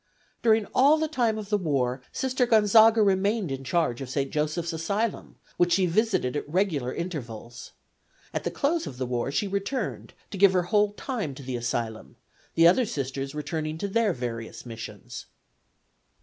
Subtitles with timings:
[0.41, 4.31] During all the time of the war Sister Gonzaga remained in charge of St.
[4.31, 7.73] Joseph's Asylum, which she visited at regular intervals.
[8.33, 11.55] At the close of the war she returned to give her whole time to the
[11.55, 12.15] Asylum;
[12.55, 15.27] the other Sisters returning to their various missions.